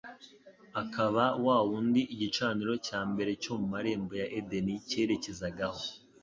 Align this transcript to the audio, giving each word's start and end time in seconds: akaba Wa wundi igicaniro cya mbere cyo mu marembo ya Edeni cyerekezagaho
akaba 0.83 1.23
Wa 1.45 1.57
wundi 1.67 2.01
igicaniro 2.13 2.73
cya 2.87 2.99
mbere 3.11 3.31
cyo 3.43 3.51
mu 3.59 3.67
marembo 3.73 4.13
ya 4.21 4.27
Edeni 4.39 4.73
cyerekezagaho 4.89 5.81